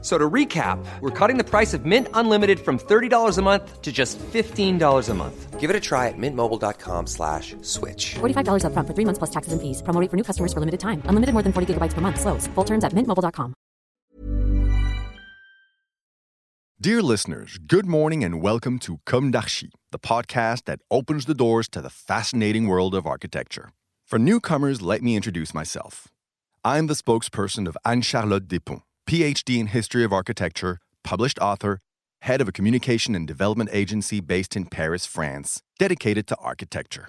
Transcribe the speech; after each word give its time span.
So 0.00 0.16
to 0.16 0.30
recap, 0.30 0.78
we're 1.00 1.10
cutting 1.10 1.38
the 1.38 1.44
price 1.44 1.74
of 1.74 1.84
Mint 1.84 2.06
Unlimited 2.14 2.60
from 2.60 2.78
$30 2.78 3.36
a 3.36 3.42
month 3.42 3.82
to 3.82 3.90
just 3.90 4.16
$15 4.18 5.08
a 5.08 5.14
month. 5.14 5.58
Give 5.58 5.70
it 5.70 5.74
a 5.74 5.80
try 5.80 6.06
at 6.06 6.14
mintmobile.com 6.16 7.08
slash 7.08 7.56
switch. 7.62 8.14
$45 8.20 8.62
upfront 8.62 8.86
for 8.86 8.94
three 8.94 9.04
months 9.04 9.18
plus 9.18 9.30
taxes 9.30 9.52
and 9.52 9.60
fees. 9.60 9.82
Promo 9.82 10.00
rate 10.00 10.08
for 10.08 10.16
new 10.16 10.22
customers 10.22 10.52
for 10.52 10.60
limited 10.60 10.78
time. 10.78 11.02
Unlimited 11.06 11.32
more 11.32 11.42
than 11.42 11.52
40 11.52 11.74
gigabytes 11.74 11.94
per 11.94 12.00
month. 12.00 12.20
Slows. 12.20 12.46
Full 12.54 12.64
terms 12.64 12.84
at 12.84 12.92
mintmobile.com. 12.92 13.54
Dear 16.80 17.02
listeners, 17.02 17.58
good 17.58 17.86
morning 17.86 18.22
and 18.22 18.40
welcome 18.40 18.78
to 18.86 19.00
Com 19.04 19.32
d'Archi, 19.32 19.72
the 19.90 19.98
podcast 19.98 20.66
that 20.66 20.78
opens 20.92 21.24
the 21.24 21.34
doors 21.34 21.68
to 21.70 21.80
the 21.80 21.90
fascinating 21.90 22.68
world 22.68 22.94
of 22.94 23.04
architecture. 23.04 23.70
For 24.06 24.16
newcomers, 24.16 24.80
let 24.80 25.02
me 25.02 25.16
introduce 25.16 25.52
myself. 25.52 26.06
I'm 26.64 26.86
the 26.86 26.94
spokesperson 26.94 27.66
of 27.66 27.76
Anne-Charlotte 27.84 28.46
Despont 28.46 28.82
PhD 29.08 29.58
in 29.58 29.68
History 29.68 30.04
of 30.04 30.12
Architecture, 30.12 30.80
published 31.02 31.38
author, 31.38 31.78
head 32.20 32.42
of 32.42 32.48
a 32.48 32.52
communication 32.52 33.14
and 33.14 33.26
development 33.26 33.70
agency 33.72 34.20
based 34.20 34.54
in 34.54 34.66
Paris, 34.66 35.06
France, 35.06 35.62
dedicated 35.78 36.26
to 36.26 36.36
architecture. 36.36 37.08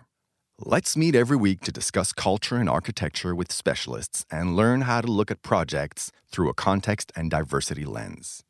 Let's 0.58 0.96
meet 0.96 1.14
every 1.14 1.36
week 1.36 1.60
to 1.64 1.74
discuss 1.74 2.14
culture 2.14 2.56
and 2.56 2.70
architecture 2.70 3.36
with 3.36 3.52
specialists 3.52 4.26
and 4.32 4.56
learn 4.56 4.84
how 4.84 5.02
to 5.02 5.12
look 5.12 5.30
at 5.30 5.42
projects 5.42 6.10
through 6.32 6.48
a 6.48 6.54
context 6.54 7.12
and 7.18 7.30
diversity 7.30 7.84
lens. 7.84 8.46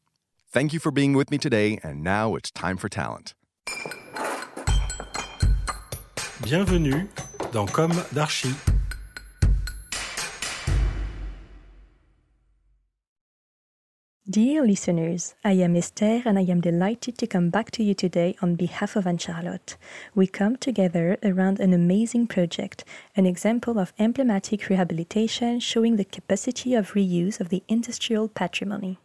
Thank 0.52 0.71
you 0.71 0.79
for 0.79 0.91
being 0.91 1.13
with 1.13 1.31
me 1.31 1.40
today, 1.40 1.79
and 1.81 2.04
now 2.04 2.35
it's 2.35 2.51
time 2.51 2.77
for 2.77 2.88
talent. 2.88 3.34
Bienvenue 6.43 7.07
dans 7.51 7.71
Com 7.71 7.93
d'Archi. 8.13 8.54
Dear 14.30 14.63
listeners, 14.63 15.34
I 15.44 15.54
am 15.54 15.76
Esther 15.76 16.22
and 16.24 16.38
I 16.38 16.44
am 16.44 16.62
delighted 16.62 17.18
to 17.18 17.26
come 17.26 17.49
back 17.49 17.72
to 17.72 17.84
you 17.84 17.96
today 17.96 18.35
on 18.44 18.54
behalf 18.54 18.96
of 18.96 19.08
Anne 19.08 19.18
Charlotte. 19.18 19.76
We 20.13 20.27
come 20.27 20.55
together 20.55 21.18
around 21.24 21.60
an 21.60 21.74
amazing 21.74 22.27
project, 22.27 22.84
an 23.16 23.26
example 23.26 23.80
of 23.80 23.91
emblematic 23.98 24.70
rehabilitation 24.70 25.60
showing 25.60 25.96
the 25.96 26.05
capacity 26.05 26.76
of 26.76 26.94
reuse 26.94 27.40
of 27.40 27.50
the 27.50 27.63
industrial 27.68 28.27
patrimony. 28.27 29.00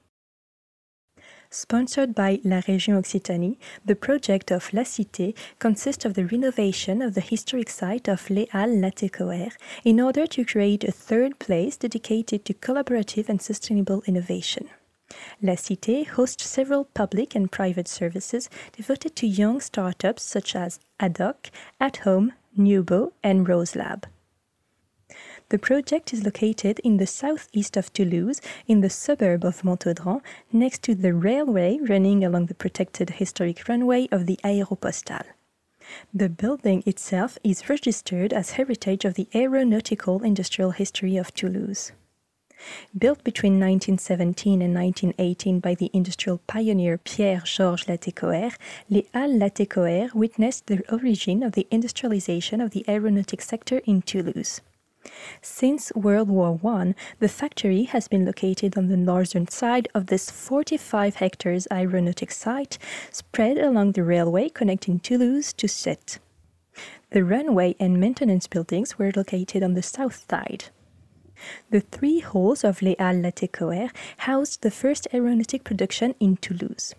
Sponsored 1.48 2.14
by 2.14 2.40
La 2.44 2.60
Région 2.60 2.98
Occitanie, 2.98 3.56
the 3.82 3.96
project 3.96 4.50
of 4.50 4.74
La 4.74 4.82
Cité 4.82 5.34
consists 5.58 6.04
of 6.04 6.12
the 6.12 6.26
renovation 6.26 7.00
of 7.00 7.14
the 7.14 7.22
historic 7.22 7.70
site 7.70 8.08
of 8.08 8.28
Les 8.28 8.46
Halles 8.52 8.76
Latécoère 8.76 9.56
in 9.84 10.00
order 10.00 10.26
to 10.26 10.44
create 10.44 10.84
a 10.84 10.92
third 10.92 11.38
place 11.38 11.78
dedicated 11.78 12.44
to 12.44 12.52
collaborative 12.52 13.30
and 13.30 13.40
sustainable 13.40 14.02
innovation. 14.06 14.68
La 15.42 15.54
Cité 15.54 16.06
hosts 16.06 16.46
several 16.46 16.84
public 16.84 17.34
and 17.34 17.50
private 17.52 17.88
services 17.88 18.48
devoted 18.72 19.14
to 19.16 19.26
young 19.26 19.60
startups 19.60 20.22
such 20.22 20.56
as 20.56 20.80
AD'OCC, 21.00 21.50
At 21.80 21.98
Home, 21.98 22.32
Nubbo, 22.56 23.12
and 23.22 23.48
Rose 23.48 23.76
Lab. 23.76 24.06
The 25.50 25.58
project 25.58 26.14
is 26.14 26.24
located 26.24 26.80
in 26.80 26.96
the 26.96 27.06
southeast 27.06 27.76
of 27.76 27.92
Toulouse, 27.92 28.40
in 28.66 28.80
the 28.80 28.88
suburb 28.88 29.44
of 29.44 29.62
Montaudran, 29.62 30.22
next 30.50 30.82
to 30.84 30.94
the 30.94 31.12
railway 31.12 31.78
running 31.78 32.24
along 32.24 32.46
the 32.46 32.54
protected 32.54 33.10
historic 33.10 33.68
runway 33.68 34.08
of 34.10 34.24
the 34.24 34.38
Aéropostale. 34.42 35.26
The 36.14 36.30
building 36.30 36.82
itself 36.86 37.36
is 37.44 37.68
registered 37.68 38.32
as 38.32 38.52
heritage 38.52 39.04
of 39.04 39.14
the 39.14 39.28
aeronautical 39.34 40.22
industrial 40.22 40.70
history 40.70 41.18
of 41.18 41.34
Toulouse. 41.34 41.92
Built 42.96 43.22
between 43.24 43.54
1917 43.54 44.62
and 44.62 44.74
1918 44.74 45.60
by 45.60 45.74
the 45.74 45.90
industrial 45.92 46.40
pioneer 46.46 46.98
Pierre 46.98 47.42
Georges 47.44 47.86
Latécoère, 47.86 48.56
Les 48.88 49.06
Halles 49.12 49.38
Latécoère 49.38 50.14
witnessed 50.14 50.66
the 50.66 50.82
origin 50.92 51.42
of 51.42 51.52
the 51.52 51.66
industrialization 51.70 52.60
of 52.60 52.70
the 52.70 52.84
aeronautic 52.88 53.42
sector 53.42 53.80
in 53.84 54.02
Toulouse. 54.02 54.60
Since 55.42 55.92
World 55.94 56.30
War 56.30 56.58
I, 56.64 56.94
the 57.18 57.28
factory 57.28 57.82
has 57.84 58.08
been 58.08 58.24
located 58.24 58.78
on 58.78 58.88
the 58.88 58.96
northern 58.96 59.46
side 59.48 59.88
of 59.94 60.06
this 60.06 60.30
45 60.30 61.16
hectares 61.16 61.68
aeronautic 61.70 62.30
site 62.30 62.78
spread 63.10 63.58
along 63.58 63.92
the 63.92 64.02
railway 64.02 64.48
connecting 64.48 64.98
Toulouse 65.00 65.52
to 65.54 65.66
Sète. 65.66 66.18
The 67.10 67.22
runway 67.22 67.76
and 67.78 68.00
maintenance 68.00 68.46
buildings 68.46 68.98
were 68.98 69.12
located 69.14 69.62
on 69.62 69.74
the 69.74 69.82
south 69.82 70.24
side. 70.28 70.70
The 71.70 71.80
three 71.80 72.20
halls 72.20 72.64
of 72.64 72.82
Les 72.82 72.96
Halles 72.98 73.22
Latécoère 73.22 73.90
housed 74.18 74.62
the 74.62 74.70
first 74.70 75.08
aeronautic 75.12 75.64
production 75.64 76.14
in 76.20 76.36
Toulouse. 76.36 76.94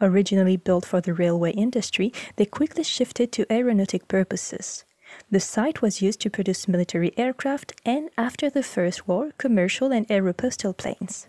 Originally 0.00 0.56
built 0.56 0.84
for 0.84 1.00
the 1.00 1.14
railway 1.14 1.52
industry, 1.52 2.12
they 2.36 2.44
quickly 2.44 2.84
shifted 2.84 3.32
to 3.32 3.50
aeronautic 3.50 4.08
purposes. 4.08 4.84
The 5.30 5.40
site 5.40 5.80
was 5.80 6.02
used 6.02 6.20
to 6.20 6.30
produce 6.30 6.68
military 6.68 7.16
aircraft 7.16 7.72
and, 7.84 8.10
after 8.18 8.50
the 8.50 8.62
First 8.62 9.08
War, 9.08 9.32
commercial 9.38 9.92
and 9.92 10.06
aeropostal 10.08 10.76
planes. 10.76 11.28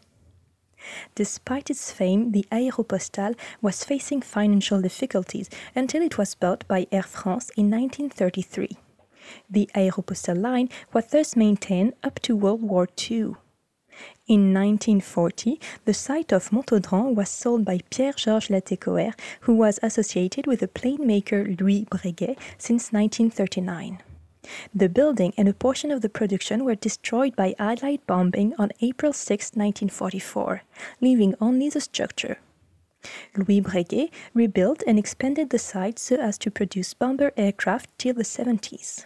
Despite 1.15 1.69
its 1.69 1.91
fame, 1.91 2.31
the 2.31 2.45
Aéropostale 2.51 3.35
was 3.61 3.83
facing 3.83 4.21
financial 4.21 4.81
difficulties 4.81 5.49
until 5.75 6.01
it 6.01 6.17
was 6.17 6.35
bought 6.35 6.67
by 6.67 6.87
Air 6.91 7.03
France 7.03 7.49
in 7.57 7.69
1933. 7.69 8.77
The 9.49 9.69
Aéropostale 9.75 10.41
line 10.41 10.69
was 10.93 11.07
thus 11.07 11.35
maintained 11.35 11.93
up 12.03 12.19
to 12.21 12.35
World 12.35 12.61
War 12.61 12.87
II. 13.09 13.35
In 14.27 14.53
1940, 14.53 15.59
the 15.85 15.93
site 15.93 16.31
of 16.31 16.51
Montaudran 16.51 17.15
was 17.15 17.29
sold 17.29 17.65
by 17.65 17.79
Pierre-Georges 17.89 18.49
Latécoère, 18.49 19.13
who 19.41 19.55
was 19.55 19.79
associated 19.81 20.45
with 20.45 20.59
the 20.59 20.67
plane 20.67 21.07
maker 21.07 21.45
Louis 21.45 21.85
Breguet 21.85 22.37
since 22.57 22.91
1939. 22.91 23.99
The 24.73 24.89
building 24.89 25.33
and 25.37 25.47
a 25.49 25.53
portion 25.53 25.91
of 25.91 26.01
the 26.01 26.09
production 26.09 26.63
were 26.63 26.75
destroyed 26.75 27.35
by 27.35 27.55
Allied 27.57 28.05
bombing 28.05 28.53
on 28.57 28.71
April 28.81 29.13
6, 29.13 29.51
1944, 29.55 30.61
leaving 31.01 31.35
only 31.41 31.69
the 31.69 31.81
structure. 31.81 32.37
Louis 33.35 33.61
Breguet 33.61 34.11
rebuilt 34.33 34.83
and 34.85 34.99
expanded 34.99 35.49
the 35.49 35.59
site 35.59 35.99
so 35.99 36.15
as 36.15 36.37
to 36.39 36.51
produce 36.51 36.93
bomber 36.93 37.31
aircraft 37.37 37.89
till 37.97 38.13
the 38.13 38.23
70s. 38.23 39.05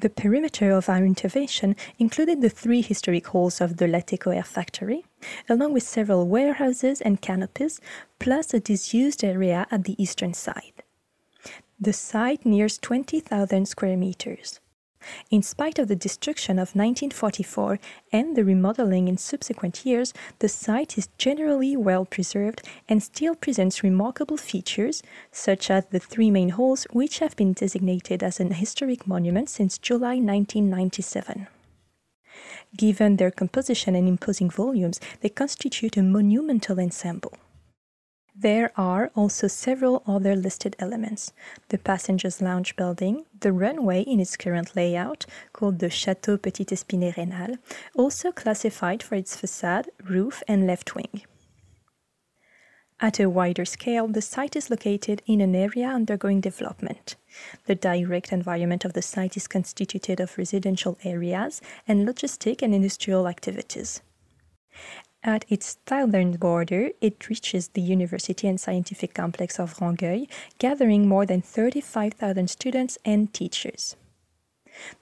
The 0.00 0.10
perimeter 0.10 0.70
of 0.70 0.88
our 0.88 1.04
intervention 1.04 1.74
included 1.98 2.40
the 2.40 2.48
three 2.48 2.82
historic 2.82 3.26
halls 3.26 3.60
of 3.60 3.78
the 3.78 3.86
Latécoère 3.86 4.46
factory, 4.46 5.04
along 5.48 5.72
with 5.72 5.82
several 5.82 6.28
warehouses 6.28 7.00
and 7.00 7.20
canopies, 7.20 7.80
plus 8.20 8.54
a 8.54 8.60
disused 8.60 9.24
area 9.24 9.66
at 9.72 9.84
the 9.84 10.00
eastern 10.00 10.34
side. 10.34 10.84
The 11.80 11.92
site 11.92 12.46
nears 12.46 12.78
20,000 12.78 13.66
square 13.66 13.96
meters. 13.96 14.60
In 15.30 15.42
spite 15.42 15.78
of 15.78 15.88
the 15.88 15.96
destruction 15.96 16.58
of 16.58 16.74
1944 16.74 17.78
and 18.12 18.36
the 18.36 18.44
remodeling 18.44 19.08
in 19.08 19.16
subsequent 19.16 19.86
years, 19.86 20.12
the 20.40 20.48
site 20.48 20.98
is 20.98 21.08
generally 21.18 21.76
well 21.76 22.04
preserved 22.04 22.62
and 22.88 23.02
still 23.02 23.34
presents 23.34 23.82
remarkable 23.82 24.36
features, 24.36 25.02
such 25.30 25.70
as 25.70 25.86
the 25.86 26.00
three 26.00 26.30
main 26.30 26.50
halls, 26.50 26.86
which 26.92 27.20
have 27.20 27.36
been 27.36 27.52
designated 27.52 28.22
as 28.22 28.40
an 28.40 28.52
historic 28.52 29.06
monument 29.06 29.48
since 29.48 29.78
July 29.78 30.16
1997. 30.16 31.46
Given 32.76 33.16
their 33.16 33.30
composition 33.30 33.94
and 33.94 34.08
imposing 34.08 34.50
volumes, 34.50 35.00
they 35.20 35.28
constitute 35.28 35.96
a 35.96 36.02
monumental 36.02 36.78
ensemble. 36.78 37.32
There 38.40 38.70
are 38.76 39.10
also 39.16 39.48
several 39.48 40.04
other 40.06 40.36
listed 40.36 40.76
elements 40.78 41.32
the 41.70 41.78
passengers' 41.78 42.40
lounge 42.40 42.76
building, 42.76 43.24
the 43.40 43.52
runway 43.52 44.02
in 44.02 44.20
its 44.20 44.36
current 44.36 44.76
layout, 44.76 45.26
called 45.52 45.80
the 45.80 45.88
Château 45.88 46.40
Petit 46.40 46.66
Espinet 46.66 47.16
Raynal, 47.16 47.56
also 47.96 48.30
classified 48.30 49.02
for 49.02 49.16
its 49.16 49.34
facade, 49.34 49.90
roof, 50.04 50.40
and 50.46 50.68
left 50.68 50.94
wing. 50.94 51.22
At 53.00 53.18
a 53.18 53.28
wider 53.28 53.64
scale, 53.64 54.06
the 54.06 54.22
site 54.22 54.54
is 54.54 54.70
located 54.70 55.20
in 55.26 55.40
an 55.40 55.56
area 55.56 55.88
undergoing 55.88 56.40
development. 56.40 57.16
The 57.66 57.74
direct 57.74 58.30
environment 58.30 58.84
of 58.84 58.92
the 58.92 59.02
site 59.02 59.36
is 59.36 59.48
constituted 59.48 60.20
of 60.20 60.38
residential 60.38 60.96
areas 61.02 61.60
and 61.88 62.06
logistic 62.06 62.62
and 62.62 62.72
industrial 62.72 63.26
activities. 63.26 64.00
At 65.24 65.44
its 65.48 65.78
southern 65.86 66.32
border, 66.32 66.90
it 67.00 67.28
reaches 67.28 67.68
the 67.68 67.80
University 67.80 68.46
and 68.46 68.60
Scientific 68.60 69.14
Complex 69.14 69.58
of 69.58 69.74
Rangueil, 69.78 70.28
gathering 70.58 71.08
more 71.08 71.26
than 71.26 71.42
35,000 71.42 72.48
students 72.48 72.98
and 73.04 73.32
teachers. 73.32 73.96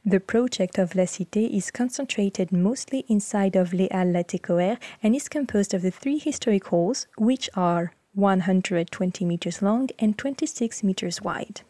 The 0.07 0.21
project 0.21 0.79
of 0.79 0.95
La 0.95 1.05
Cité 1.05 1.51
is 1.51 1.71
concentrated 1.71 2.51
mostly 2.51 3.05
inside 3.09 3.57
of 3.57 3.75
Les 3.75 3.89
Halles 3.91 4.15
Latécoère 4.15 4.79
and 5.03 5.15
is 5.15 5.29
composed 5.29 5.75
of 5.75 5.83
the 5.83 5.91
three 5.91 6.19
historic 6.19 6.67
halls, 6.69 7.07
which 7.19 7.51
are 7.55 7.93
120 8.15 9.25
meters 9.27 9.61
long 9.61 9.91
and 9.99 10.17
26 10.17 10.83
meters 10.83 11.21
wide. 11.21 11.61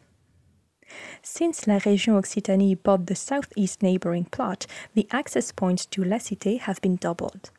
Since 1.20 1.66
La 1.66 1.78
Région 1.78 2.16
Occitanie 2.16 2.80
bought 2.80 3.06
the 3.06 3.16
southeast 3.16 3.82
neighboring 3.82 4.26
plot, 4.26 4.66
the 4.94 5.08
access 5.10 5.50
points 5.50 5.84
to 5.86 6.04
La 6.04 6.18
Cité 6.18 6.60
have 6.60 6.80
been 6.80 6.94
doubled. 6.94 7.50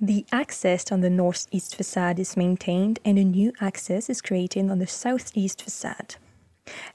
The 0.00 0.24
access 0.30 0.92
on 0.92 1.00
the 1.00 1.10
northeast 1.10 1.74
facade 1.74 2.20
is 2.20 2.36
maintained 2.36 3.00
and 3.04 3.18
a 3.18 3.24
new 3.24 3.52
access 3.60 4.08
is 4.08 4.22
created 4.22 4.70
on 4.70 4.78
the 4.78 4.86
southeast 4.86 5.60
facade. 5.60 6.14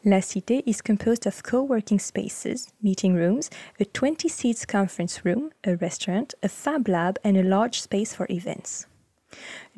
La 0.06 0.20
Cité 0.20 0.64
is 0.66 0.82
composed 0.82 1.28
of 1.28 1.44
co-working 1.44 2.00
spaces, 2.00 2.72
meeting 2.82 3.14
rooms, 3.14 3.50
a 3.78 3.84
20 3.84 4.30
seats 4.30 4.66
conference 4.66 5.26
room, 5.26 5.52
a 5.66 5.76
restaurant, 5.76 6.34
a 6.42 6.48
fab 6.48 6.88
lab 6.88 7.20
and 7.26 7.36
a 7.36 7.44
large 7.44 7.82
space 7.82 8.14
for 8.14 8.26
events. 8.30 8.86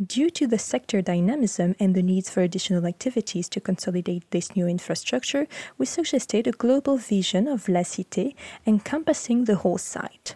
Due 0.06 0.30
to 0.30 0.46
the 0.46 0.60
sector 0.60 1.02
dynamism 1.02 1.76
and 1.80 1.96
the 1.96 2.04
needs 2.04 2.30
for 2.30 2.42
additional 2.42 2.86
activities 2.86 3.50
to 3.50 3.60
consolidate 3.60 4.30
this 4.30 4.56
new 4.56 4.68
infrastructure, 4.68 5.48
we 5.80 5.88
suggested 5.88 6.46
a 6.46 6.52
global 6.52 6.98
vision 6.98 7.48
of 7.48 7.68
La 7.70 7.80
Cité 7.80 8.36
encompassing 8.68 9.46
the 9.46 9.56
whole 9.56 9.80
site. 9.80 10.36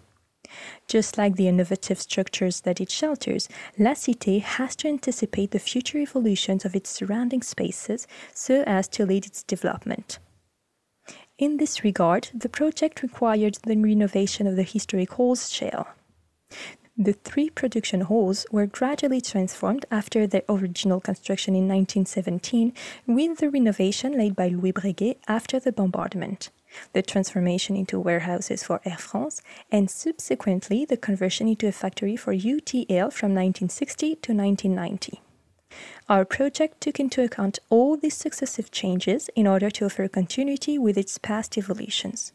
Just 0.88 1.18
like 1.18 1.36
the 1.36 1.48
innovative 1.48 2.00
structures 2.00 2.62
that 2.62 2.82
it 2.82 2.90
shelters, 2.90 3.48
La 3.78 3.92
Cité 3.92 4.42
has 4.42 4.76
to 4.78 4.88
anticipate 4.88 5.52
the 5.52 5.60
future 5.60 5.98
evolutions 5.98 6.66
of 6.66 6.76
its 6.76 6.90
surrounding 6.90 7.42
spaces 7.42 8.08
so 8.34 8.64
as 8.66 8.88
to 8.90 9.06
lead 9.06 9.26
its 9.26 9.44
development. 9.44 10.20
In 11.38 11.58
this 11.58 11.84
regard, 11.84 12.30
the 12.34 12.50
project 12.50 13.02
required 13.02 13.60
the 13.64 13.78
renovation 13.78 14.46
of 14.46 14.56
the 14.56 14.64
historic 14.64 15.14
halls 15.14 15.52
shell. 15.52 15.88
The 16.98 17.14
three 17.14 17.50
production 17.50 18.02
halls 18.02 18.46
were 18.52 18.66
gradually 18.66 19.22
transformed 19.22 19.86
after 19.90 20.28
their 20.28 20.44
original 20.50 21.00
construction 21.00 21.56
in 21.56 21.66
1917 21.68 22.74
with 23.08 23.38
the 23.38 23.50
renovation 23.50 24.18
laid 24.18 24.36
by 24.36 24.50
Louis 24.50 24.74
Breguet 24.74 25.16
after 25.26 25.62
the 25.62 25.72
bombardment 25.72 26.50
the 26.94 27.02
transformation 27.02 27.76
into 27.76 28.00
warehouses 28.00 28.64
for 28.64 28.82
Air 28.86 28.98
France, 28.98 29.42
and 29.72 29.90
subsequently 29.90 30.86
the 30.86 30.98
conversion 30.98 31.48
into 31.48 31.68
a 31.68 31.72
factory 31.72 32.16
for 32.16 32.34
UTL 32.34 33.12
from 33.12 33.34
1960 33.34 34.16
to 34.16 34.34
1990. 34.34 35.22
Our 36.08 36.26
project 36.26 36.82
took 36.82 37.00
into 37.00 37.24
account 37.24 37.60
all 37.70 37.96
these 37.96 38.16
successive 38.16 38.72
changes 38.72 39.30
in 39.36 39.46
order 39.46 39.70
to 39.70 39.86
offer 39.86 40.08
continuity 40.08 40.78
with 40.78 40.98
its 40.98 41.18
past 41.18 41.58
evolutions. 41.58 42.34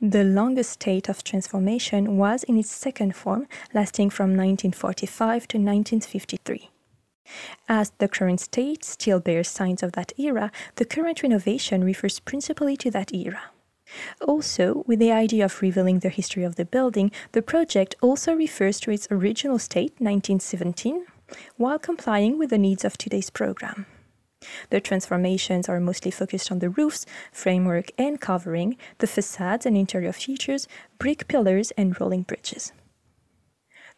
The 0.00 0.24
longest 0.24 0.70
state 0.70 1.08
of 1.08 1.22
transformation 1.22 2.16
was 2.16 2.42
in 2.42 2.58
its 2.58 2.72
second 2.72 3.14
form, 3.14 3.46
lasting 3.72 4.10
from 4.10 4.30
1945 4.30 5.46
to 5.48 5.58
1953. 5.58 6.71
As 7.68 7.92
the 7.98 8.08
current 8.08 8.40
state 8.40 8.84
still 8.84 9.20
bears 9.20 9.48
signs 9.48 9.82
of 9.82 9.92
that 9.92 10.12
era, 10.18 10.50
the 10.76 10.84
current 10.84 11.22
renovation 11.22 11.84
refers 11.84 12.20
principally 12.20 12.76
to 12.78 12.90
that 12.90 13.14
era. 13.14 13.42
Also, 14.26 14.84
with 14.86 14.98
the 14.98 15.12
idea 15.12 15.44
of 15.44 15.60
revealing 15.60 15.98
the 15.98 16.08
history 16.08 16.44
of 16.44 16.56
the 16.56 16.64
building, 16.64 17.10
the 17.32 17.42
project 17.42 17.94
also 18.00 18.34
refers 18.34 18.80
to 18.80 18.90
its 18.90 19.08
original 19.10 19.58
state, 19.58 19.92
1917, 19.98 21.06
while 21.56 21.78
complying 21.78 22.38
with 22.38 22.50
the 22.50 22.58
needs 22.58 22.84
of 22.84 22.96
today's 22.96 23.30
program. 23.30 23.86
The 24.70 24.80
transformations 24.80 25.68
are 25.68 25.78
mostly 25.78 26.10
focused 26.10 26.50
on 26.50 26.58
the 26.58 26.70
roofs, 26.70 27.06
framework 27.30 27.92
and 27.96 28.20
covering, 28.20 28.76
the 28.98 29.06
facades 29.06 29.66
and 29.66 29.76
interior 29.76 30.12
features, 30.12 30.66
brick 30.98 31.28
pillars, 31.28 31.70
and 31.72 31.98
rolling 32.00 32.22
bridges. 32.22 32.72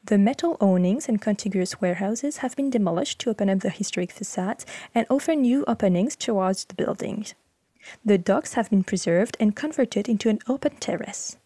The 0.06 0.19
metal 0.19 0.59
awnings 0.61 1.09
and 1.09 1.19
contiguous 1.19 1.81
warehouses 1.81 2.39
have 2.39 2.55
been 2.56 2.69
demolished 2.69 3.21
to 3.21 3.31
open 3.31 3.49
up 3.49 3.61
the 3.61 3.71
historic 3.71 4.12
facades 4.12 4.67
and 4.95 5.06
offer 5.09 5.35
new 5.35 5.65
openings 5.67 6.15
towards 6.15 6.67
the 6.67 6.75
buildings. 6.75 7.35
The 8.05 8.19
docks 8.19 8.53
have 8.53 8.69
been 8.69 8.85
preserved 8.85 9.35
and 9.41 9.56
converted 9.56 10.06
into 10.06 10.29
an 10.29 10.41
open 10.47 10.77
terrace. 10.77 11.39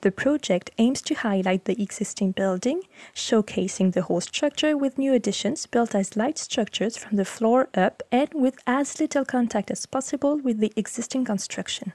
The 0.00 0.10
project 0.10 0.72
aims 0.78 1.00
to 1.02 1.14
highlight 1.14 1.64
the 1.64 1.80
existing 1.80 2.32
building, 2.32 2.82
showcasing 3.14 3.92
the 3.92 4.02
whole 4.02 4.20
structure 4.20 4.76
with 4.76 4.98
new 4.98 5.14
additions 5.14 5.66
built 5.66 5.94
as 5.94 6.16
light 6.16 6.38
structures 6.38 6.96
from 6.96 7.16
the 7.16 7.24
floor 7.24 7.68
up 7.74 8.02
and 8.10 8.28
with 8.34 8.58
as 8.66 8.98
little 8.98 9.24
contact 9.24 9.70
as 9.70 9.86
possible 9.86 10.38
with 10.38 10.58
the 10.58 10.72
existing 10.74 11.24
construction. 11.24 11.92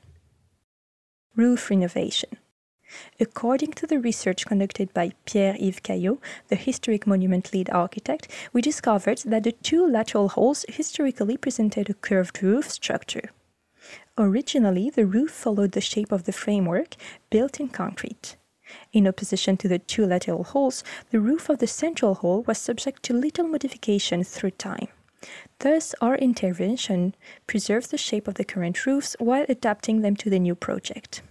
Roof 1.36 1.69
renovation. 1.69 2.38
According 3.19 3.74
to 3.74 3.88
the 3.88 4.00
research 4.00 4.45
conducted 4.45 4.94
by 4.94 5.12
Pierre-Yves 5.25 5.81
Caillault, 5.81 6.19
the 6.48 6.56
historic 6.56 7.06
monument 7.06 7.51
lead 7.54 7.69
architect, 7.69 8.31
we 8.54 8.62
discovered 8.62 9.19
that 9.25 9.44
the 9.44 9.51
two 9.51 9.86
lateral 9.86 10.30
halls 10.30 10.66
historically 10.69 11.38
presented 11.38 11.89
a 11.89 11.94
curved 11.94 12.42
roof 12.42 12.69
structure. 12.69 13.31
Originally, 14.18 14.89
the 14.89 15.06
roof 15.06 15.31
followed 15.31 15.74
the 15.74 15.81
shape 15.81 16.12
of 16.12 16.24
the 16.24 16.31
framework, 16.31 16.95
built 17.30 17.60
in 17.60 17.68
concrete. 17.68 18.36
In 18.92 19.07
opposition 19.07 19.57
to 19.57 19.68
the 19.68 19.80
two 19.80 20.06
lateral 20.06 20.44
halls, 20.44 20.83
the 21.12 21.19
roof 21.19 21.50
of 21.50 21.60
the 21.60 21.68
central 21.68 22.16
hall 22.16 22.44
was 22.44 22.57
subject 22.57 23.04
to 23.04 23.13
little 23.13 23.48
modification 23.48 24.24
through 24.24 24.51
time. 24.51 24.88
Thus, 25.60 25.95
our 26.01 26.16
intervention 26.16 27.16
preserves 27.48 27.88
the 27.88 27.98
shape 27.98 28.28
of 28.28 28.36
the 28.36 28.45
current 28.45 28.86
roofs 28.86 29.16
while 29.19 29.45
adapting 29.50 30.01
them 30.01 30.16
to 30.18 30.30
the 30.30 30.40
new 30.40 30.56
project. 30.56 31.22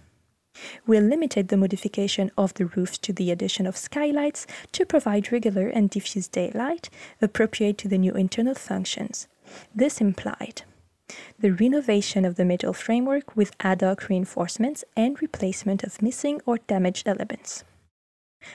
We 0.85 0.99
limited 0.99 1.47
the 1.47 1.57
modification 1.57 2.31
of 2.37 2.53
the 2.55 2.65
roofs 2.65 2.97
to 2.99 3.13
the 3.13 3.31
addition 3.31 3.67
of 3.67 3.77
skylights 3.77 4.47
to 4.73 4.85
provide 4.85 5.31
regular 5.31 5.67
and 5.67 5.89
diffuse 5.89 6.27
daylight 6.27 6.89
appropriate 7.21 7.77
to 7.79 7.87
the 7.87 7.97
new 7.97 8.13
internal 8.13 8.55
functions. 8.55 9.27
This 9.73 10.01
implied 10.01 10.63
the 11.39 11.51
renovation 11.51 12.25
of 12.25 12.35
the 12.35 12.43
metal 12.43 12.73
framework 12.73 13.35
with 13.35 13.55
ad 13.61 13.81
hoc 13.81 14.09
reinforcements 14.09 14.83
and 14.95 15.21
replacement 15.21 15.83
of 15.83 16.01
missing 16.01 16.41
or 16.45 16.57
damaged 16.67 17.07
elements. 17.07 17.63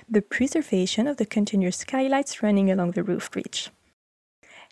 The 0.08 0.22
preservation 0.22 1.06
of 1.06 1.16
the 1.16 1.26
continuous 1.26 1.78
skylights 1.78 2.42
running 2.42 2.70
along 2.70 2.92
the 2.92 3.02
roof 3.02 3.34
ridge. 3.34 3.70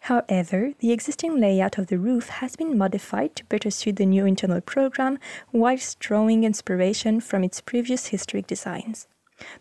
However, 0.01 0.73
the 0.79 0.93
existing 0.93 1.39
layout 1.39 1.79
of 1.79 1.89
the 1.89 1.99
roof 1.99 2.29
has 2.29 2.57
been 2.57 2.77
modified 2.79 3.37
to 3.37 3.45
better 3.45 3.71
suit 3.71 3.97
the 3.97 4.07
new 4.07 4.25
internal 4.27 4.61
program 4.61 5.19
whilst 5.53 5.99
drawing 6.01 6.45
inspiration 6.45 7.21
from 7.21 7.45
its 7.45 7.61
previous 7.61 8.07
historic 8.07 8.47
designs. 8.47 9.07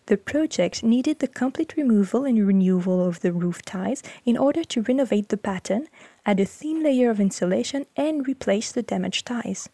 The 0.06 0.16
project 0.16 0.82
needed 0.82 1.18
the 1.18 1.28
complete 1.28 1.76
removal 1.76 2.24
and 2.24 2.46
renewal 2.46 3.06
of 3.06 3.20
the 3.20 3.32
roof 3.32 3.62
ties 3.62 4.02
in 4.24 4.36
order 4.36 4.64
to 4.64 4.82
renovate 4.82 5.28
the 5.28 5.36
pattern, 5.36 5.88
add 6.26 6.40
a 6.40 6.44
thin 6.44 6.82
layer 6.82 7.10
of 7.10 7.20
insulation, 7.20 7.86
and 7.96 8.26
replace 8.26 8.72
the 8.72 8.82
damaged 8.82 9.26
ties. 9.26 9.68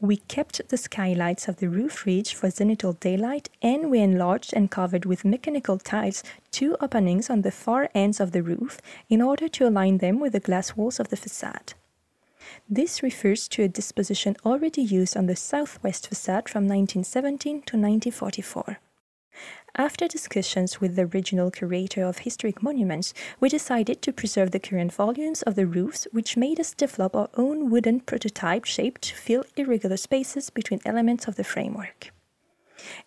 We 0.00 0.16
kept 0.16 0.68
the 0.68 0.76
skylights 0.76 1.48
of 1.48 1.56
the 1.56 1.68
roof 1.68 2.06
ridge 2.06 2.34
for 2.34 2.48
zenithal 2.48 2.98
daylight 3.00 3.48
and 3.62 3.90
we 3.90 4.00
enlarged 4.00 4.52
and 4.54 4.70
covered 4.70 5.04
with 5.04 5.24
mechanical 5.24 5.78
tiles 5.78 6.22
two 6.50 6.76
openings 6.80 7.30
on 7.30 7.42
the 7.42 7.50
far 7.50 7.90
ends 7.94 8.20
of 8.20 8.32
the 8.32 8.42
roof 8.42 8.80
in 9.08 9.22
order 9.22 9.48
to 9.48 9.68
align 9.68 9.98
them 9.98 10.20
with 10.20 10.32
the 10.32 10.40
glass 10.40 10.76
walls 10.76 10.98
of 10.98 11.08
the 11.08 11.16
facade. 11.16 11.74
This 12.68 13.02
refers 13.02 13.48
to 13.48 13.62
a 13.62 13.68
disposition 13.68 14.36
already 14.44 14.82
used 14.82 15.16
on 15.16 15.26
the 15.26 15.36
southwest 15.36 16.08
facade 16.08 16.48
from 16.48 16.64
1917 16.64 17.62
to 17.62 17.76
1944. 17.76 18.78
After 19.80 20.08
discussions 20.08 20.80
with 20.80 20.96
the 20.96 21.06
regional 21.06 21.52
curator 21.52 22.02
of 22.02 22.18
historic 22.18 22.64
monuments, 22.64 23.14
we 23.38 23.48
decided 23.48 24.02
to 24.02 24.12
preserve 24.12 24.50
the 24.50 24.58
current 24.58 24.92
volumes 24.92 25.42
of 25.42 25.54
the 25.54 25.66
roofs, 25.66 26.08
which 26.10 26.36
made 26.36 26.58
us 26.58 26.74
develop 26.74 27.14
our 27.14 27.30
own 27.34 27.70
wooden 27.70 28.00
prototype 28.00 28.64
shape 28.64 28.98
to 28.98 29.14
fill 29.14 29.44
irregular 29.56 29.96
spaces 29.96 30.50
between 30.50 30.80
elements 30.84 31.28
of 31.28 31.36
the 31.36 31.44
framework. 31.44 32.10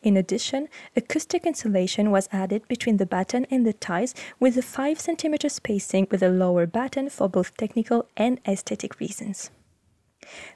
In 0.01 0.15
addition, 0.15 0.69
acoustic 0.95 1.45
insulation 1.45 2.09
was 2.09 2.29
added 2.31 2.65
between 2.69 2.95
the 2.95 3.05
batten 3.05 3.45
and 3.51 3.67
the 3.67 3.73
ties 3.73 4.15
with 4.39 4.55
a 4.55 4.61
5 4.61 4.97
cm 4.97 5.51
spacing 5.51 6.07
with 6.09 6.23
a 6.23 6.29
lower 6.29 6.65
batten 6.65 7.09
for 7.09 7.27
both 7.27 7.57
technical 7.57 8.07
and 8.15 8.39
aesthetic 8.47 8.97
reasons. 9.01 9.51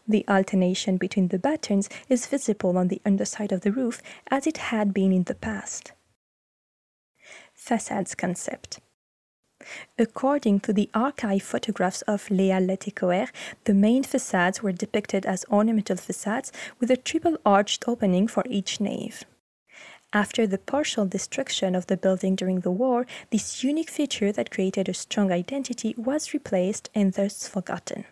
The 0.08 0.24
alternation 0.30 0.96
between 0.96 1.28
the 1.28 1.40
battens 1.40 1.90
is 2.08 2.28
visible 2.28 2.78
on 2.78 2.88
the 2.88 3.02
underside 3.06 3.52
of 3.52 3.62
the 3.62 3.74
roof 3.74 4.02
as 4.32 4.48
it 4.48 4.72
had 4.72 4.94
been 4.94 5.12
in 5.12 5.24
the 5.24 5.36
past. 5.36 5.92
Facades 7.66 8.14
concept. 8.14 8.80
According 9.98 10.60
to 10.60 10.72
the 10.72 10.88
archive 10.94 11.42
photographs 11.42 12.04
of 12.04 12.30
Les 12.30 12.52
Halles 12.52 13.30
the 13.64 13.74
main 13.74 14.04
facades 14.04 14.62
were 14.62 14.72
depicted 14.72 15.26
as 15.26 15.46
ornamental 15.50 15.98
facades 15.98 16.52
with 16.80 16.92
a 16.92 16.96
triple 16.96 17.40
arched 17.44 17.88
opening 17.88 18.28
for 18.28 18.44
each 18.48 18.80
nave. 18.80 19.24
After 20.14 20.46
the 20.46 20.60
partial 20.60 21.08
destruction 21.08 21.74
of 21.74 21.88
the 21.88 21.98
building 21.98 22.36
during 22.36 22.60
the 22.60 22.70
war, 22.70 23.08
this 23.32 23.64
unique 23.64 23.90
feature 23.90 24.32
that 24.32 24.52
created 24.52 24.88
a 24.88 24.94
strong 24.94 25.32
identity 25.32 25.96
was 25.98 26.36
replaced 26.36 26.92
and 26.94 27.14
thus 27.14 27.48
forgotten. 27.48 28.06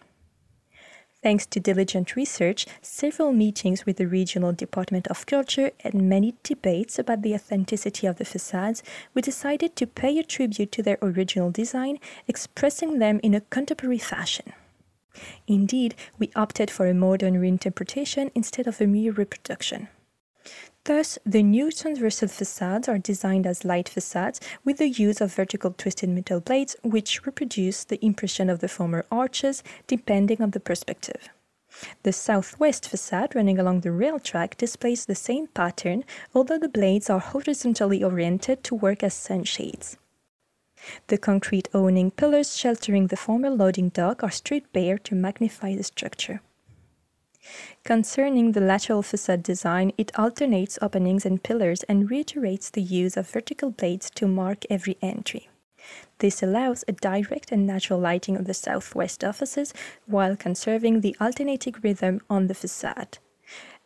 Thanks 1.24 1.46
to 1.48 1.62
diligent 1.62 2.18
research, 2.18 2.66
several 2.82 3.32
meetings 3.32 3.86
with 3.86 3.96
the 3.96 4.08
regional 4.08 4.52
Department 4.52 5.08
of 5.08 5.26
Culture, 5.26 5.72
and 5.82 6.10
many 6.10 6.36
debates 6.44 7.00
about 7.00 7.22
the 7.22 7.34
authenticity 7.34 8.06
of 8.06 8.18
the 8.18 8.26
facades, 8.26 8.84
we 9.14 9.22
decided 9.22 9.78
to 9.78 9.88
pay 9.88 10.20
a 10.20 10.24
tribute 10.24 10.74
to 10.74 10.84
their 10.84 10.98
original 11.02 11.50
design, 11.50 11.98
expressing 12.28 13.00
them 13.00 13.22
in 13.24 13.34
a 13.34 13.40
contemporary 13.40 14.00
fashion. 14.00 14.52
Indeed, 15.48 15.96
we 16.20 16.30
opted 16.36 16.70
for 16.70 16.88
a 16.88 16.94
modern 16.94 17.36
reinterpretation 17.36 18.30
instead 18.36 18.68
of 18.68 18.82
a 18.82 18.88
mere 18.88 19.14
reproduction. 19.14 19.88
Thus, 20.86 21.18
the 21.26 21.44
new 21.44 21.72
transversal 21.72 22.28
facades 22.28 22.90
are 22.90 22.98
designed 22.98 23.48
as 23.48 23.64
light 23.64 23.88
facades 23.88 24.42
with 24.66 24.80
the 24.80 24.90
use 24.90 25.22
of 25.22 25.34
vertical 25.34 25.72
twisted 25.72 26.10
metal 26.10 26.42
blades, 26.42 26.76
which 26.84 27.26
reproduce 27.26 27.86
the 27.86 28.04
impression 28.04 28.50
of 28.50 28.60
the 28.60 28.68
former 28.68 29.06
arches 29.10 29.64
depending 29.88 30.42
on 30.42 30.52
the 30.52 30.60
perspective. 30.60 31.30
The 32.04 32.12
southwest 32.12 32.88
facade 32.88 33.34
running 33.34 33.58
along 33.58 33.82
the 33.82 33.94
rail 33.94 34.20
track 34.20 34.58
displays 34.58 35.06
the 35.06 35.16
same 35.16 35.48
pattern, 35.48 36.04
although 36.36 36.60
the 36.60 36.68
blades 36.68 37.10
are 37.10 37.20
horizontally 37.20 38.04
oriented 38.04 38.64
to 38.66 38.76
work 38.76 39.04
as 39.04 39.14
sunshades. 39.14 39.98
The 41.08 41.18
concrete 41.18 41.70
awning 41.74 42.12
pillars 42.12 42.58
sheltering 42.58 43.08
the 43.08 43.16
former 43.16 43.50
loading 43.50 43.88
dock 43.88 44.22
are 44.22 44.32
stripped 44.32 44.74
bare 44.74 44.98
to 45.00 45.16
magnify 45.16 45.76
the 45.76 45.84
structure. 45.84 46.42
Concerning 47.84 48.52
the 48.52 48.62
lateral 48.62 49.02
facade 49.02 49.44
design, 49.44 49.92
it 49.98 50.18
alternates 50.18 50.80
openings 50.82 51.26
and 51.26 51.44
pillars 51.44 51.84
and 51.84 52.10
reiterates 52.10 52.70
the 52.70 52.82
use 52.82 53.18
of 53.18 53.30
vertical 53.30 53.72
blades 53.72 54.10
to 54.12 54.28
mark 54.28 54.64
every 54.70 54.98
entry. 55.02 55.50
This 56.20 56.42
allows 56.42 56.86
a 56.88 56.94
direct 56.94 57.52
and 57.52 57.68
natural 57.68 58.00
lighting 58.00 58.38
of 58.38 58.46
the 58.46 58.54
southwest 58.54 59.24
offices 59.24 59.74
while 60.06 60.38
conserving 60.38 61.02
the 61.02 61.16
alternating 61.20 61.76
rhythm 61.82 62.22
on 62.30 62.48
the 62.48 62.54
facade. 62.54 63.18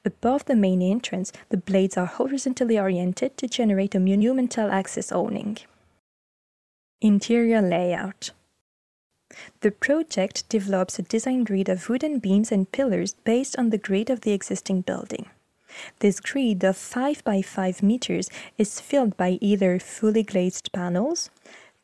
Above 0.05 0.45
the 0.45 0.55
main 0.55 0.81
entrance, 0.81 1.33
the 1.49 1.57
blades 1.57 1.97
are 1.97 2.05
horizontally 2.05 2.79
oriented 2.79 3.35
to 3.37 3.47
generate 3.47 3.95
a 3.95 3.99
monumental 3.99 4.69
access 4.71 5.11
awning. 5.11 5.57
Interior 7.01 7.61
layout 7.61 8.31
the 9.61 9.71
project 9.71 10.47
develops 10.49 10.99
a 10.99 11.03
design 11.03 11.43
grid 11.43 11.69
of 11.69 11.89
wooden 11.89 12.19
beams 12.19 12.51
and 12.51 12.71
pillars 12.71 13.15
based 13.23 13.57
on 13.57 13.69
the 13.69 13.77
grid 13.77 14.09
of 14.09 14.21
the 14.21 14.31
existing 14.31 14.81
building. 14.81 15.29
This 15.99 16.19
grid 16.19 16.63
of 16.63 16.77
5 16.77 17.23
by 17.23 17.41
5 17.41 17.83
meters 17.83 18.29
is 18.57 18.79
filled 18.79 19.17
by 19.17 19.37
either 19.41 19.79
fully 19.79 20.23
glazed 20.23 20.71
panels, 20.71 21.29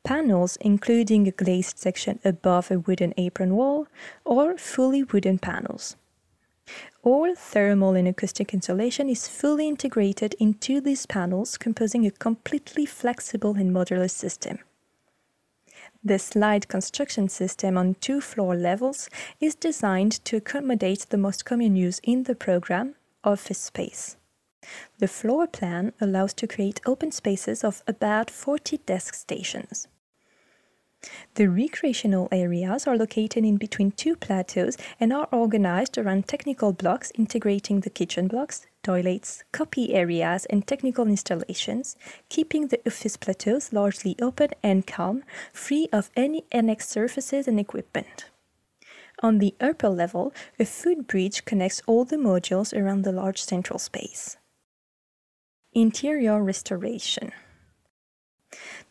panels 0.04 0.58
including 0.62 1.28
a 1.28 1.32
glazed 1.32 1.78
section 1.78 2.20
above 2.26 2.72
a 2.72 2.80
wooden 2.80 3.14
apron 3.18 3.56
wall, 3.56 3.88
or 4.26 4.58
fully 4.58 5.04
wooden 5.04 5.38
panels. 5.38 5.96
All 7.04 7.36
thermal 7.36 7.96
and 7.96 8.08
acoustic 8.08 8.54
insulation 8.54 9.10
is 9.10 9.28
fully 9.28 9.68
integrated 9.68 10.34
into 10.40 10.80
these 10.80 11.06
panels, 11.06 11.58
composing 11.58 12.06
a 12.06 12.12
completely 12.12 12.86
flexible 12.86 13.56
and 13.56 13.72
modular 13.72 14.10
system. 14.10 14.60
The 16.06 16.20
slide 16.20 16.68
construction 16.68 17.30
system 17.30 17.78
on 17.78 17.96
two 18.02 18.20
floor 18.20 18.58
levels 18.58 19.10
is 19.40 19.56
designed 19.56 20.12
to 20.26 20.36
accommodate 20.36 21.06
the 21.10 21.18
most 21.18 21.46
common 21.46 21.78
use 21.78 22.02
in 22.04 22.24
the 22.24 22.36
program, 22.36 22.96
office 23.24 23.60
space. 23.60 24.18
The 25.00 25.08
floor 25.08 25.48
plan 25.48 25.94
allows 26.02 26.34
to 26.36 26.48
create 26.48 26.82
open 26.86 27.14
spaces 27.14 27.64
of 27.64 27.84
about 27.88 28.30
40 28.30 28.80
desk 28.80 29.14
stations. 29.14 29.88
The 31.36 31.48
recreational 31.48 32.28
areas 32.34 32.86
are 32.86 32.98
located 32.98 33.46
in 33.46 33.56
between 33.56 33.92
two 33.92 34.18
plateaus 34.18 34.78
and 35.00 35.14
are 35.14 35.30
organized 35.32 35.98
around 35.98 36.28
technical 36.28 36.74
blocks 36.74 37.14
integrating 37.16 37.80
the 37.80 37.90
kitchen 37.90 38.28
blocks, 38.28 38.66
toilets, 38.84 39.44
copy 39.52 39.94
areas, 39.94 40.46
and 40.46 40.68
technical 40.68 41.08
installations, 41.08 41.96
keeping 42.30 42.68
the 42.68 42.80
office 42.86 43.18
plateaus 43.18 43.74
largely 43.74 44.16
open 44.22 44.50
and 44.62 44.86
calm, 44.86 45.24
free 45.52 45.88
of 45.92 46.12
any 46.16 46.44
annex 46.52 46.88
surfaces 46.88 47.48
and 47.48 47.60
equipment. 47.60 48.30
On 49.22 49.40
the 49.40 49.56
upper 49.62 49.90
level, 49.90 50.34
a 50.60 50.66
food 50.66 51.08
bridge 51.08 51.46
connects 51.46 51.82
all 51.88 52.04
the 52.04 52.18
modules 52.18 52.78
around 52.78 53.04
the 53.04 53.12
large 53.12 53.42
central 53.42 53.80
space. 53.80 54.38
Interior 55.72 56.44
restoration. 56.44 57.32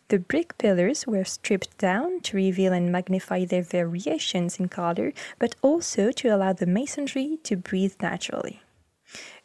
The 0.09 0.19
brick 0.19 0.59
pillars 0.59 1.07
were 1.07 1.25
stripped 1.25 1.79
down 1.79 2.21
to 2.23 2.37
reveal 2.37 2.73
and 2.73 2.91
magnify 2.91 3.45
their 3.45 3.63
variations 3.63 4.59
in 4.59 4.69
color, 4.69 5.13
but 5.39 5.55
also 5.63 6.11
to 6.13 6.29
allow 6.29 6.53
the 6.53 6.67
masonry 6.67 7.39
to 7.45 7.57
breathe 7.57 7.95
naturally. 8.01 8.61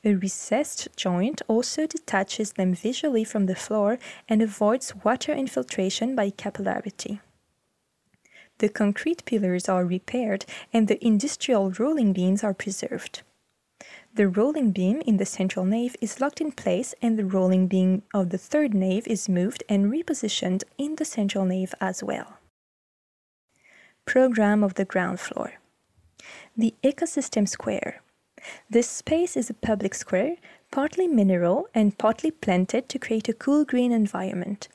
A 0.04 0.16
recessed 0.16 0.88
joint 0.96 1.42
also 1.48 1.88
detaches 1.88 2.54
them 2.54 2.74
visually 2.74 3.24
from 3.24 3.46
the 3.46 3.56
floor 3.56 4.00
and 4.30 4.42
avoids 4.42 4.96
water 5.04 5.34
infiltration 5.34 6.16
by 6.16 6.30
capillarity. 6.30 7.20
The 8.60 8.70
concrete 8.70 9.26
pillars 9.26 9.70
are 9.70 9.86
repaired 9.86 10.46
and 10.74 10.88
the 10.88 11.04
industrial 11.06 11.72
rolling 11.72 12.14
beams 12.14 12.44
are 12.44 12.54
preserved. 12.54 13.22
The 14.14 14.28
rolling 14.28 14.72
beam 14.72 15.02
in 15.06 15.18
the 15.18 15.28
central 15.28 15.64
nave 15.64 15.96
is 16.02 16.20
locked 16.20 16.42
in 16.42 16.52
place, 16.52 16.96
and 17.04 17.20
the 17.20 17.26
rolling 17.26 17.68
beam 17.68 18.02
of 18.16 18.32
the 18.32 18.40
third 18.40 18.74
nave 18.74 19.06
is 19.06 19.30
moved 19.30 19.64
and 19.70 19.92
repositioned 19.92 20.64
in 20.80 20.96
the 20.96 21.06
central 21.06 21.46
nave 21.46 21.76
as 21.80 22.02
well. 22.02 22.40
Program 24.06 24.64
of 24.64 24.74
the 24.74 24.86
ground 24.86 25.20
floor. 25.20 25.54
The 26.56 26.74
Ecosystem 26.84 27.48
Square. 27.48 28.02
This 28.70 28.90
space 28.90 29.36
is 29.36 29.50
a 29.50 29.54
public 29.54 29.94
square, 29.94 30.36
partly 30.72 31.08
mineral 31.08 31.68
and 31.74 31.98
partly 31.98 32.32
planted 32.32 32.90
to 32.90 33.00
create 33.00 33.30
a 33.30 33.34
cool 33.34 33.66
green 33.66 33.92
environment, 33.92 34.68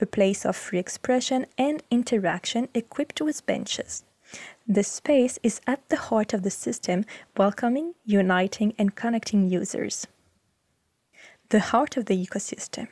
a 0.00 0.06
place 0.06 0.46
of 0.46 0.56
free 0.56 0.78
expression 0.78 1.46
and 1.58 1.82
interaction 1.90 2.68
equipped 2.74 3.20
with 3.20 3.46
benches. 3.46 4.04
The 4.66 4.84
space 4.84 5.38
is 5.42 5.60
at 5.66 5.88
the 5.88 5.96
heart 5.96 6.32
of 6.32 6.42
the 6.42 6.50
system, 6.50 7.04
welcoming, 7.36 7.94
uniting, 8.04 8.74
and 8.78 8.94
connecting 8.94 9.48
users. 9.48 10.06
The 11.48 11.60
heart 11.60 11.96
of 11.96 12.06
the 12.06 12.26
ecosystem. 12.26 12.88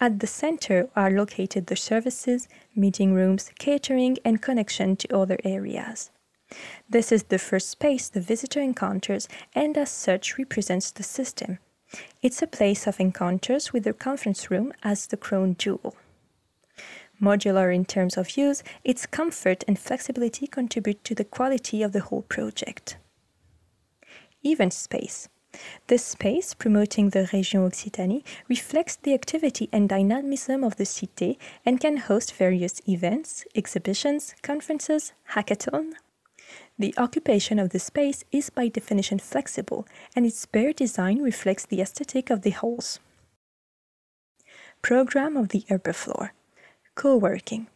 At 0.00 0.20
the 0.20 0.26
center 0.26 0.88
are 0.94 1.10
located 1.10 1.66
the 1.66 1.76
services, 1.76 2.46
meeting 2.74 3.14
rooms, 3.14 3.50
catering, 3.58 4.18
and 4.24 4.42
connection 4.42 4.96
to 4.96 5.16
other 5.16 5.38
areas. 5.44 6.10
This 6.88 7.10
is 7.10 7.24
the 7.24 7.38
first 7.38 7.68
space 7.68 8.08
the 8.08 8.20
visitor 8.20 8.60
encounters 8.60 9.28
and, 9.54 9.76
as 9.76 9.90
such, 9.90 10.38
represents 10.38 10.90
the 10.90 11.02
system. 11.02 11.58
It's 12.22 12.42
a 12.42 12.46
place 12.46 12.86
of 12.86 13.00
encounters 13.00 13.72
with 13.72 13.84
the 13.84 13.92
conference 13.92 14.50
room 14.50 14.72
as 14.82 15.06
the 15.06 15.16
crown 15.16 15.56
jewel. 15.58 15.96
Modular 17.20 17.74
in 17.74 17.84
terms 17.84 18.16
of 18.16 18.36
use, 18.36 18.62
its 18.84 19.06
comfort 19.06 19.64
and 19.66 19.78
flexibility 19.78 20.46
contribute 20.46 21.02
to 21.04 21.14
the 21.14 21.24
quality 21.24 21.82
of 21.82 21.92
the 21.92 22.00
whole 22.00 22.22
project. 22.22 22.98
Event 24.44 24.74
space. 24.74 25.28
This 25.86 26.04
space, 26.04 26.52
promoting 26.52 27.10
the 27.10 27.20
Région 27.20 27.66
Occitanie, 27.66 28.22
reflects 28.48 28.96
the 28.96 29.14
activity 29.14 29.70
and 29.72 29.88
dynamism 29.88 30.62
of 30.62 30.76
the 30.76 30.84
Cité 30.84 31.38
and 31.64 31.80
can 31.80 31.96
host 31.96 32.34
various 32.34 32.82
events, 32.86 33.46
exhibitions, 33.54 34.34
conferences, 34.42 35.14
hackathon. 35.30 35.94
The 36.78 36.94
occupation 36.98 37.58
of 37.58 37.70
the 37.70 37.78
space 37.78 38.24
is 38.30 38.50
by 38.50 38.68
definition 38.68 39.18
flexible, 39.18 39.86
and 40.14 40.26
its 40.26 40.44
bare 40.44 40.74
design 40.74 41.22
reflects 41.22 41.64
the 41.64 41.80
aesthetic 41.80 42.28
of 42.28 42.42
the 42.42 42.50
halls. 42.50 43.00
Program 44.82 45.36
of 45.36 45.48
the 45.48 45.64
upper 45.70 45.94
floor. 45.94 46.34
Co 46.94 47.16
working. 47.16 47.68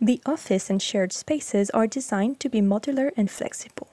The 0.00 0.20
office 0.26 0.68
and 0.68 0.82
shared 0.82 1.12
spaces 1.12 1.70
are 1.70 1.86
designed 1.86 2.40
to 2.40 2.48
be 2.48 2.60
modular 2.60 3.12
and 3.16 3.30
flexible. 3.30 3.88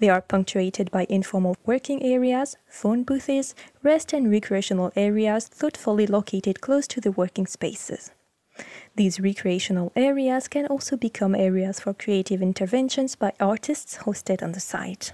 They 0.00 0.08
are 0.08 0.20
punctuated 0.20 0.90
by 0.90 1.06
informal 1.08 1.56
working 1.64 2.02
areas, 2.02 2.56
phone 2.66 3.04
booths, 3.04 3.54
rest 3.82 4.12
and 4.12 4.30
recreational 4.30 4.92
areas 4.96 5.46
thoughtfully 5.46 6.06
located 6.06 6.60
close 6.60 6.88
to 6.88 7.00
the 7.00 7.12
working 7.12 7.46
spaces. 7.46 8.10
These 8.96 9.20
recreational 9.20 9.92
areas 9.96 10.48
can 10.48 10.66
also 10.66 10.96
become 10.96 11.34
areas 11.34 11.80
for 11.80 11.94
creative 11.94 12.40
interventions 12.40 13.16
by 13.16 13.32
artists 13.40 13.98
hosted 13.98 14.42
on 14.42 14.52
the 14.52 14.60
site. 14.60 15.12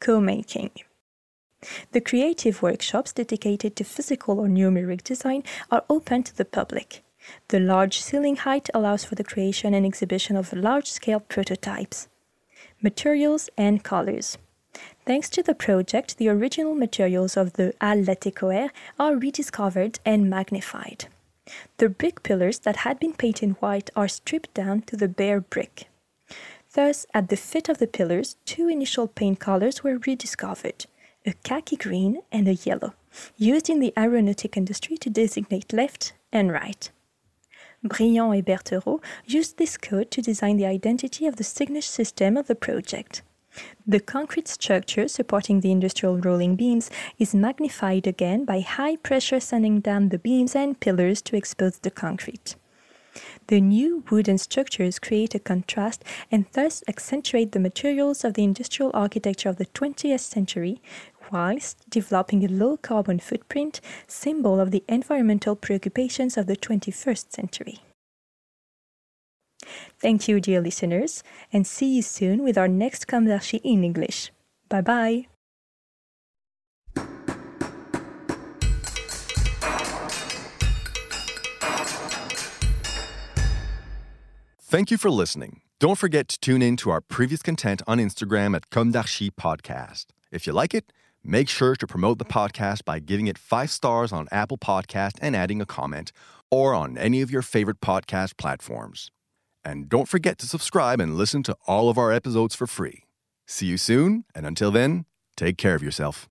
Co 0.00 0.20
making. 0.20 0.70
The 1.92 2.00
creative 2.00 2.62
workshops 2.62 3.12
dedicated 3.12 3.74
to 3.76 3.84
physical 3.84 4.38
or 4.38 4.46
numeric 4.46 5.02
design 5.02 5.42
are 5.70 5.84
open 5.88 6.22
to 6.24 6.36
the 6.36 6.44
public. 6.44 7.02
The 7.48 7.60
large 7.60 8.00
ceiling 8.00 8.36
height 8.36 8.68
allows 8.72 9.04
for 9.04 9.16
the 9.16 9.24
creation 9.24 9.74
and 9.74 9.84
exhibition 9.84 10.36
of 10.36 10.52
large 10.52 10.90
scale 10.90 11.20
prototypes. 11.20 12.08
Materials 12.80 13.50
and 13.56 13.82
colors. 13.82 14.38
Thanks 15.04 15.28
to 15.30 15.42
the 15.42 15.54
project, 15.54 16.18
the 16.18 16.28
original 16.28 16.74
materials 16.74 17.36
of 17.36 17.54
the 17.54 17.74
Halles 17.80 18.06
Latécoère 18.06 18.70
are 18.98 19.16
rediscovered 19.16 19.98
and 20.04 20.30
magnified. 20.30 21.06
The 21.78 21.88
brick 21.88 22.22
pillars 22.22 22.60
that 22.60 22.76
had 22.76 22.98
been 22.98 23.14
painted 23.14 23.60
white 23.60 23.90
are 23.96 24.08
stripped 24.08 24.54
down 24.54 24.82
to 24.82 24.96
the 24.96 25.08
bare 25.08 25.40
brick. 25.40 25.88
Thus, 26.74 27.06
at 27.14 27.28
the 27.28 27.36
foot 27.36 27.68
of 27.68 27.78
the 27.78 27.86
pillars, 27.86 28.36
two 28.44 28.68
initial 28.68 29.08
paint 29.08 29.40
colors 29.40 29.82
were 29.82 29.98
rediscovered 29.98 30.86
a 31.26 31.32
khaki 31.42 31.76
green 31.76 32.20
and 32.32 32.48
a 32.48 32.54
yellow, 32.54 32.94
used 33.36 33.68
in 33.68 33.80
the 33.80 33.92
aeronautic 33.98 34.56
industry 34.56 34.96
to 34.96 35.10
designate 35.10 35.72
left 35.72 36.12
and 36.32 36.50
right. 36.50 36.90
Briand 37.82 38.34
and 38.34 38.44
Berthereau 38.44 39.00
used 39.26 39.56
this 39.56 39.76
code 39.76 40.10
to 40.10 40.22
design 40.22 40.56
the 40.56 40.66
identity 40.66 41.26
of 41.26 41.36
the 41.36 41.44
signage 41.44 41.84
system 41.84 42.36
of 42.36 42.46
the 42.46 42.54
project. 42.54 43.22
The 43.86 44.00
concrete 44.00 44.48
structure 44.48 45.08
supporting 45.08 45.60
the 45.60 45.70
industrial 45.70 46.18
rolling 46.18 46.56
beams 46.56 46.90
is 47.18 47.34
magnified 47.34 48.06
again 48.06 48.44
by 48.44 48.60
high 48.60 48.96
pressure 48.96 49.40
sending 49.40 49.80
down 49.80 50.10
the 50.10 50.18
beams 50.18 50.54
and 50.54 50.78
pillars 50.78 51.22
to 51.22 51.36
expose 51.36 51.78
the 51.78 51.90
concrete. 51.90 52.56
The 53.48 53.60
new 53.60 54.04
wooden 54.10 54.38
structures 54.38 54.98
create 54.98 55.34
a 55.34 55.38
contrast 55.38 56.04
and 56.30 56.44
thus 56.52 56.84
accentuate 56.86 57.52
the 57.52 57.60
materials 57.60 58.22
of 58.22 58.34
the 58.34 58.44
industrial 58.44 58.90
architecture 58.94 59.48
of 59.48 59.56
the 59.56 59.66
20th 59.66 60.20
century, 60.20 60.80
whilst 61.32 61.88
developing 61.88 62.44
a 62.44 62.48
low 62.48 62.76
carbon 62.76 63.18
footprint, 63.18 63.80
symbol 64.06 64.60
of 64.60 64.70
the 64.70 64.84
environmental 64.88 65.56
preoccupations 65.56 66.36
of 66.36 66.46
the 66.46 66.56
21st 66.56 67.32
century. 67.32 67.80
Thank 69.98 70.28
you, 70.28 70.40
dear 70.40 70.60
listeners, 70.60 71.22
and 71.52 71.66
see 71.66 71.96
you 71.96 72.02
soon 72.02 72.42
with 72.42 72.56
our 72.58 72.68
next 72.68 73.06
d'Archi 73.06 73.58
in 73.58 73.84
English. 73.84 74.32
Bye 74.68 74.82
bye. 74.82 75.26
Thank 84.70 84.90
you 84.90 84.98
for 84.98 85.10
listening. 85.10 85.62
Don't 85.80 85.96
forget 85.96 86.28
to 86.28 86.38
tune 86.38 86.60
in 86.60 86.76
to 86.76 86.90
our 86.90 87.00
previous 87.00 87.40
content 87.40 87.80
on 87.86 87.98
Instagram 87.98 88.54
at 88.54 88.68
Com 88.68 88.90
d'Archi 88.90 89.30
Podcast. 89.30 90.06
If 90.30 90.46
you 90.46 90.52
like 90.52 90.74
it, 90.74 90.92
make 91.24 91.48
sure 91.48 91.74
to 91.76 91.86
promote 91.86 92.18
the 92.18 92.26
podcast 92.26 92.84
by 92.84 92.98
giving 92.98 93.28
it 93.28 93.38
five 93.38 93.70
stars 93.70 94.12
on 94.12 94.28
Apple 94.30 94.58
Podcast 94.58 95.12
and 95.22 95.34
adding 95.34 95.62
a 95.62 95.66
comment, 95.66 96.12
or 96.50 96.74
on 96.74 96.98
any 96.98 97.22
of 97.22 97.30
your 97.30 97.40
favorite 97.40 97.80
podcast 97.80 98.36
platforms. 98.36 99.10
And 99.68 99.86
don't 99.86 100.08
forget 100.08 100.38
to 100.38 100.46
subscribe 100.46 100.98
and 100.98 101.14
listen 101.14 101.42
to 101.42 101.56
all 101.66 101.90
of 101.90 101.98
our 101.98 102.10
episodes 102.10 102.54
for 102.54 102.66
free. 102.66 103.04
See 103.46 103.66
you 103.66 103.76
soon, 103.76 104.24
and 104.34 104.46
until 104.46 104.70
then, 104.70 105.04
take 105.36 105.58
care 105.58 105.74
of 105.74 105.82
yourself. 105.82 106.26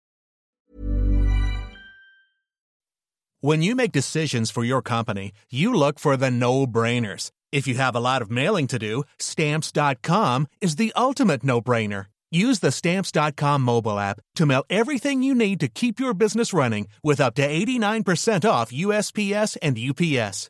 When 3.41 3.62
you 3.62 3.75
make 3.75 3.91
decisions 3.91 4.50
for 4.50 4.63
your 4.63 4.82
company, 4.82 5.34
you 5.51 5.72
look 5.72 6.00
for 6.00 6.17
the 6.17 6.32
no 6.32 6.65
brainers. 6.65 7.29
If 7.51 7.67
you 7.67 7.75
have 7.75 7.96
a 7.96 8.00
lot 8.00 8.24
of 8.24 8.32
mailing 8.32 8.65
to 8.67 8.79
do, 8.79 9.03
stamps.com 9.20 10.48
is 10.60 10.77
the 10.77 10.91
ultimate 10.96 11.44
no 11.44 11.62
brainer. 11.62 12.08
Use 12.32 12.60
the 12.60 12.72
stamps.com 12.72 13.62
mobile 13.62 14.00
app 14.00 14.20
to 14.34 14.48
mail 14.48 14.63
everything 14.72 15.22
you 15.22 15.36
need 15.36 15.60
to 15.60 15.67
keep 15.67 16.00
your 16.00 16.15
business 16.15 16.53
running 16.53 16.88
with 17.03 17.22
up 17.22 17.36
to 17.36 17.48
89% 17.48 18.50
off 18.50 18.72
USPS 18.72 19.58
and 19.62 19.77
UPS. 19.77 20.50